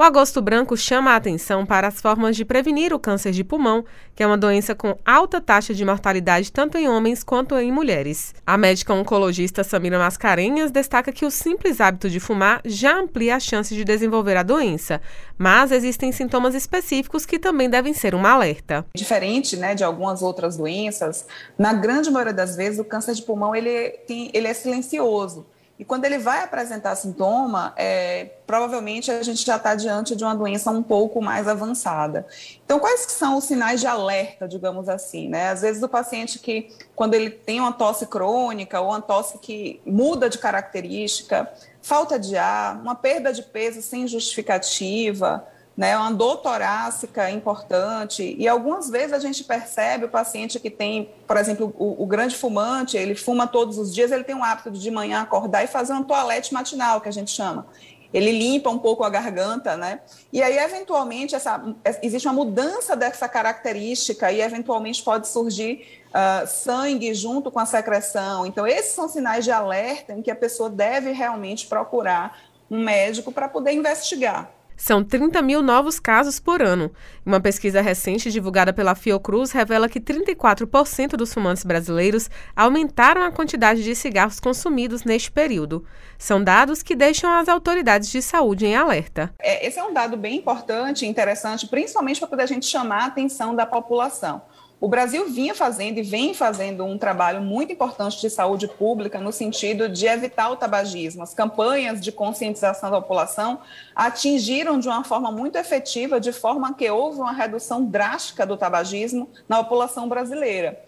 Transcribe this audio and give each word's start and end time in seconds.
O 0.00 0.02
agosto 0.04 0.40
branco 0.40 0.76
chama 0.76 1.10
a 1.10 1.16
atenção 1.16 1.66
para 1.66 1.88
as 1.88 2.00
formas 2.00 2.36
de 2.36 2.44
prevenir 2.44 2.92
o 2.94 3.00
câncer 3.00 3.32
de 3.32 3.42
pulmão, 3.42 3.84
que 4.14 4.22
é 4.22 4.26
uma 4.28 4.38
doença 4.38 4.72
com 4.72 4.96
alta 5.04 5.40
taxa 5.40 5.74
de 5.74 5.84
mortalidade 5.84 6.52
tanto 6.52 6.78
em 6.78 6.88
homens 6.88 7.24
quanto 7.24 7.56
em 7.58 7.72
mulheres. 7.72 8.32
A 8.46 8.56
médica 8.56 8.94
oncologista 8.94 9.64
Samira 9.64 9.98
Mascarenhas 9.98 10.70
destaca 10.70 11.10
que 11.10 11.26
o 11.26 11.32
simples 11.32 11.80
hábito 11.80 12.08
de 12.08 12.20
fumar 12.20 12.60
já 12.64 12.96
amplia 12.96 13.34
a 13.34 13.40
chance 13.40 13.74
de 13.74 13.82
desenvolver 13.82 14.36
a 14.36 14.44
doença, 14.44 15.00
mas 15.36 15.72
existem 15.72 16.12
sintomas 16.12 16.54
específicos 16.54 17.26
que 17.26 17.36
também 17.36 17.68
devem 17.68 17.92
ser 17.92 18.14
um 18.14 18.24
alerta. 18.24 18.86
Diferente 18.94 19.56
né, 19.56 19.74
de 19.74 19.82
algumas 19.82 20.22
outras 20.22 20.56
doenças, 20.56 21.26
na 21.58 21.72
grande 21.72 22.08
maioria 22.08 22.32
das 22.32 22.54
vezes 22.54 22.78
o 22.78 22.84
câncer 22.84 23.14
de 23.14 23.22
pulmão 23.22 23.52
ele, 23.52 23.88
tem, 24.06 24.30
ele 24.32 24.46
é 24.46 24.54
silencioso. 24.54 25.44
E 25.78 25.84
quando 25.84 26.04
ele 26.04 26.18
vai 26.18 26.42
apresentar 26.42 26.96
sintoma, 26.96 27.72
é, 27.76 28.30
provavelmente 28.44 29.12
a 29.12 29.22
gente 29.22 29.46
já 29.46 29.56
está 29.56 29.76
diante 29.76 30.16
de 30.16 30.24
uma 30.24 30.34
doença 30.34 30.72
um 30.72 30.82
pouco 30.82 31.22
mais 31.22 31.46
avançada. 31.46 32.26
Então, 32.64 32.80
quais 32.80 33.02
são 33.02 33.36
os 33.36 33.44
sinais 33.44 33.80
de 33.80 33.86
alerta, 33.86 34.48
digamos 34.48 34.88
assim? 34.88 35.28
Né? 35.28 35.50
Às 35.50 35.62
vezes 35.62 35.80
o 35.80 35.88
paciente 35.88 36.40
que, 36.40 36.68
quando 36.96 37.14
ele 37.14 37.30
tem 37.30 37.60
uma 37.60 37.72
tosse 37.72 38.06
crônica 38.06 38.80
ou 38.80 38.88
uma 38.88 39.00
tosse 39.00 39.38
que 39.38 39.80
muda 39.86 40.28
de 40.28 40.38
característica, 40.38 41.48
falta 41.80 42.18
de 42.18 42.36
ar, 42.36 42.80
uma 42.80 42.96
perda 42.96 43.32
de 43.32 43.42
peso 43.42 43.80
sem 43.80 44.08
justificativa, 44.08 45.46
né, 45.78 45.96
uma 45.96 46.10
dor 46.10 46.38
torácica 46.38 47.30
importante, 47.30 48.34
e 48.36 48.48
algumas 48.48 48.90
vezes 48.90 49.12
a 49.12 49.20
gente 49.20 49.44
percebe 49.44 50.06
o 50.06 50.08
paciente 50.08 50.58
que 50.58 50.68
tem, 50.68 51.08
por 51.24 51.36
exemplo, 51.36 51.72
o, 51.78 52.02
o, 52.02 52.04
grande 52.04 52.34
fumante, 52.34 52.96
ele 52.96 53.14
fuma 53.14 53.46
todos 53.46 53.78
os 53.78 53.94
dias, 53.94 54.10
ele 54.10 54.24
tem 54.24 54.34
um 54.34 54.42
hábito 54.42 54.72
de 54.72 54.80
de 54.80 54.90
manhã 54.90 55.20
acordar 55.20 55.62
e 55.62 55.68
fazer 55.68 55.92
uma 55.92 56.02
toalete 56.02 56.52
matinal, 56.52 57.00
que 57.00 57.08
a 57.08 57.12
gente 57.12 57.30
chama. 57.30 57.64
Ele 58.12 58.32
limpa 58.32 58.70
um 58.70 58.78
pouco 58.78 59.04
a 59.04 59.10
garganta, 59.10 59.76
né? 59.76 60.00
E 60.32 60.42
aí, 60.42 60.58
eventualmente, 60.58 61.36
essa, 61.36 61.62
existe 62.02 62.26
uma 62.26 62.34
mudança 62.34 62.96
dessa 62.96 63.28
característica 63.28 64.32
e, 64.32 64.40
eventualmente, 64.40 65.00
pode 65.04 65.28
surgir 65.28 66.02
uh, 66.08 66.44
sangue 66.44 67.14
junto 67.14 67.52
com 67.52 67.60
a 67.60 67.66
secreção. 67.66 68.46
Então, 68.46 68.66
esses 68.66 68.92
são 68.94 69.08
sinais 69.08 69.44
de 69.44 69.52
alerta 69.52 70.12
em 70.14 70.22
que 70.22 70.30
a 70.30 70.36
pessoa 70.36 70.68
deve 70.68 71.12
realmente 71.12 71.68
procurar 71.68 72.36
um 72.68 72.82
médico 72.82 73.30
para 73.30 73.48
poder 73.48 73.72
investigar. 73.72 74.57
São 74.78 75.02
30 75.02 75.42
mil 75.42 75.60
novos 75.60 75.98
casos 75.98 76.38
por 76.38 76.62
ano. 76.62 76.92
Uma 77.26 77.40
pesquisa 77.40 77.80
recente 77.80 78.30
divulgada 78.30 78.72
pela 78.72 78.94
Fiocruz 78.94 79.50
revela 79.50 79.88
que 79.88 80.00
34% 80.00 81.16
dos 81.16 81.34
fumantes 81.34 81.64
brasileiros 81.64 82.30
aumentaram 82.54 83.22
a 83.22 83.32
quantidade 83.32 83.82
de 83.82 83.92
cigarros 83.96 84.38
consumidos 84.38 85.02
neste 85.02 85.32
período. 85.32 85.84
São 86.16 86.42
dados 86.42 86.80
que 86.80 86.94
deixam 86.94 87.28
as 87.32 87.48
autoridades 87.48 88.08
de 88.08 88.22
saúde 88.22 88.66
em 88.66 88.76
alerta. 88.76 89.34
É, 89.40 89.66
esse 89.66 89.80
é 89.80 89.82
um 89.82 89.92
dado 89.92 90.16
bem 90.16 90.36
importante 90.36 91.04
e 91.04 91.08
interessante, 91.08 91.66
principalmente 91.66 92.20
para 92.20 92.28
poder 92.28 92.44
a 92.44 92.46
gente 92.46 92.64
chamar 92.64 93.02
a 93.02 93.06
atenção 93.06 93.56
da 93.56 93.66
população. 93.66 94.40
O 94.80 94.86
Brasil 94.86 95.28
vinha 95.28 95.56
fazendo 95.56 95.98
e 95.98 96.02
vem 96.02 96.32
fazendo 96.32 96.84
um 96.84 96.96
trabalho 96.96 97.42
muito 97.42 97.72
importante 97.72 98.20
de 98.20 98.30
saúde 98.30 98.68
pública 98.68 99.18
no 99.18 99.32
sentido 99.32 99.88
de 99.88 100.06
evitar 100.06 100.50
o 100.50 100.56
tabagismo. 100.56 101.22
As 101.22 101.34
campanhas 101.34 102.00
de 102.00 102.12
conscientização 102.12 102.88
da 102.88 103.00
população 103.00 103.58
atingiram 103.94 104.78
de 104.78 104.86
uma 104.86 105.02
forma 105.02 105.32
muito 105.32 105.56
efetiva, 105.56 106.20
de 106.20 106.32
forma 106.32 106.74
que 106.74 106.88
houve 106.88 107.18
uma 107.18 107.32
redução 107.32 107.84
drástica 107.84 108.46
do 108.46 108.56
tabagismo 108.56 109.28
na 109.48 109.64
população 109.64 110.08
brasileira. 110.08 110.80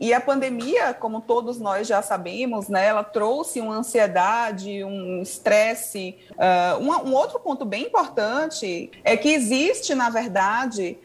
E 0.00 0.12
a 0.12 0.20
pandemia, 0.20 0.94
como 0.94 1.20
todos 1.20 1.58
nós 1.58 1.88
já 1.88 2.02
sabemos, 2.02 2.68
né, 2.68 2.86
ela 2.86 3.02
trouxe 3.02 3.60
uma 3.60 3.76
ansiedade, 3.76 4.84
um 4.84 5.22
estresse. 5.22 6.16
Uh, 6.32 6.80
um, 6.80 7.08
um 7.08 7.14
outro 7.14 7.40
ponto 7.40 7.64
bem 7.64 7.86
importante 7.86 8.90
é 9.02 9.16
que 9.16 9.30
existe, 9.30 9.94
na 9.96 10.08
verdade, 10.08 10.98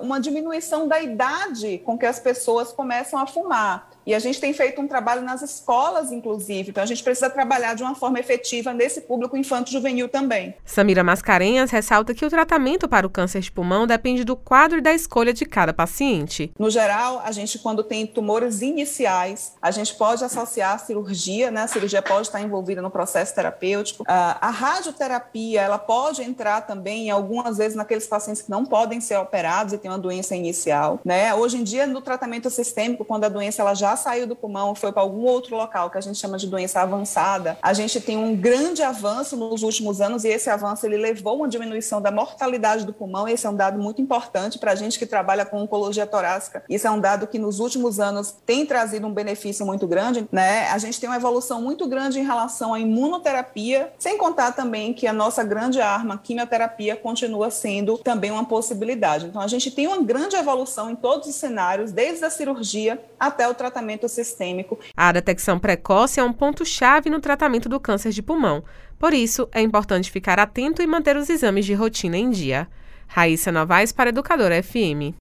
uma 0.00 0.20
diminuição 0.20 0.88
da 0.88 1.00
idade 1.00 1.78
com 1.78 1.96
que 1.96 2.06
as 2.06 2.18
pessoas 2.18 2.72
começam 2.72 3.18
a 3.18 3.26
fumar. 3.26 3.88
E 4.06 4.14
a 4.14 4.18
gente 4.18 4.40
tem 4.40 4.52
feito 4.52 4.80
um 4.80 4.88
trabalho 4.88 5.22
nas 5.22 5.42
escolas, 5.42 6.12
inclusive. 6.12 6.70
Então, 6.70 6.82
a 6.82 6.86
gente 6.86 7.02
precisa 7.02 7.30
trabalhar 7.30 7.74
de 7.74 7.82
uma 7.82 7.94
forma 7.94 8.18
efetiva 8.18 8.72
nesse 8.72 9.02
público 9.02 9.36
infanto-juvenil 9.36 10.08
também. 10.08 10.54
Samira 10.64 11.02
Mascarenhas 11.02 11.70
ressalta 11.70 12.14
que 12.14 12.24
o 12.24 12.30
tratamento 12.30 12.88
para 12.88 13.06
o 13.06 13.10
câncer 13.10 13.40
de 13.40 13.50
pulmão 13.50 13.86
depende 13.86 14.24
do 14.24 14.36
quadro 14.36 14.78
e 14.78 14.82
da 14.82 14.92
escolha 14.92 15.32
de 15.32 15.44
cada 15.44 15.72
paciente. 15.72 16.52
No 16.58 16.70
geral, 16.70 17.22
a 17.24 17.32
gente, 17.32 17.58
quando 17.58 17.82
tem 17.82 18.06
tumores 18.06 18.62
iniciais, 18.62 19.52
a 19.60 19.70
gente 19.70 19.94
pode 19.94 20.24
associar 20.24 20.74
a 20.74 20.78
cirurgia, 20.78 21.50
né? 21.50 21.62
A 21.62 21.68
cirurgia 21.68 22.02
pode 22.02 22.28
estar 22.28 22.40
envolvida 22.40 22.82
no 22.82 22.90
processo 22.90 23.34
terapêutico. 23.34 24.04
a 24.06 24.50
radioterapia, 24.50 25.62
ela 25.62 25.78
pode 25.78 26.22
entrar 26.22 26.62
também, 26.62 27.10
algumas 27.10 27.58
vezes, 27.58 27.76
naqueles 27.76 28.06
pacientes 28.06 28.42
que 28.42 28.50
não 28.50 28.64
podem 28.64 29.00
ser 29.00 29.16
operados 29.16 29.72
e 29.72 29.78
têm 29.78 29.90
uma 29.90 29.98
doença 29.98 30.36
inicial, 30.36 31.00
né? 31.04 31.34
Hoje 31.34 31.56
em 31.56 31.64
dia, 31.64 31.86
no 31.86 32.00
tratamento 32.00 32.50
sistêmico, 32.50 33.04
quando 33.04 33.24
a 33.24 33.28
doença 33.28 33.62
ela 33.62 33.74
saiu 33.96 34.26
do 34.26 34.36
pulmão, 34.36 34.74
foi 34.74 34.92
para 34.92 35.02
algum 35.02 35.24
outro 35.24 35.56
local 35.56 35.90
que 35.90 35.98
a 35.98 36.00
gente 36.00 36.18
chama 36.18 36.36
de 36.36 36.46
doença 36.46 36.80
avançada, 36.80 37.58
a 37.62 37.72
gente 37.72 38.00
tem 38.00 38.16
um 38.16 38.36
grande 38.36 38.82
avanço 38.82 39.36
nos 39.36 39.62
últimos 39.62 40.00
anos 40.00 40.24
e 40.24 40.28
esse 40.28 40.50
avanço 40.50 40.86
ele 40.86 40.96
levou 40.96 41.36
uma 41.36 41.48
diminuição 41.48 42.00
da 42.00 42.10
mortalidade 42.10 42.84
do 42.84 42.92
pulmão. 42.92 43.28
Esse 43.28 43.46
é 43.46 43.50
um 43.50 43.56
dado 43.56 43.80
muito 43.80 44.00
importante 44.00 44.58
para 44.58 44.72
a 44.72 44.74
gente 44.74 44.98
que 44.98 45.06
trabalha 45.06 45.44
com 45.44 45.62
oncologia 45.62 46.06
torácica. 46.06 46.62
Isso 46.68 46.86
é 46.86 46.90
um 46.90 47.00
dado 47.00 47.26
que 47.26 47.38
nos 47.38 47.60
últimos 47.60 48.00
anos 48.00 48.34
tem 48.44 48.66
trazido 48.66 49.06
um 49.06 49.12
benefício 49.12 49.64
muito 49.64 49.86
grande, 49.86 50.26
né? 50.30 50.68
A 50.70 50.78
gente 50.78 51.00
tem 51.00 51.08
uma 51.08 51.16
evolução 51.16 51.60
muito 51.60 51.86
grande 51.86 52.18
em 52.18 52.24
relação 52.24 52.74
à 52.74 52.80
imunoterapia, 52.80 53.92
sem 53.98 54.18
contar 54.18 54.52
também 54.52 54.92
que 54.92 55.06
a 55.06 55.12
nossa 55.12 55.44
grande 55.44 55.80
arma, 55.80 56.18
quimioterapia, 56.18 56.96
continua 56.96 57.50
sendo 57.50 57.98
também 57.98 58.30
uma 58.30 58.44
possibilidade. 58.44 59.26
Então 59.26 59.40
a 59.40 59.48
gente 59.48 59.70
tem 59.70 59.86
uma 59.86 60.02
grande 60.02 60.36
evolução 60.36 60.90
em 60.90 60.96
todos 60.96 61.28
os 61.28 61.34
cenários, 61.34 61.92
desde 61.92 62.24
a 62.24 62.30
cirurgia 62.30 63.02
até 63.18 63.48
o 63.48 63.54
tratamento 63.54 63.83
tratamento 63.84 64.08
sistêmico. 64.08 64.78
A 64.96 65.12
detecção 65.12 65.58
precoce 65.58 66.18
é 66.18 66.24
um 66.24 66.32
ponto-chave 66.32 67.10
no 67.10 67.20
tratamento 67.20 67.68
do 67.68 67.78
câncer 67.78 68.10
de 68.10 68.22
pulmão. 68.22 68.64
Por 68.98 69.12
isso, 69.12 69.48
é 69.52 69.60
importante 69.60 70.10
ficar 70.10 70.40
atento 70.40 70.80
e 70.82 70.86
manter 70.86 71.16
os 71.16 71.28
exames 71.28 71.66
de 71.66 71.74
rotina 71.74 72.16
em 72.16 72.30
dia. 72.30 72.66
Raíssa 73.06 73.52
Novaes 73.52 73.92
para 73.92 74.08
Educadora 74.08 74.62
FM. 74.62 75.12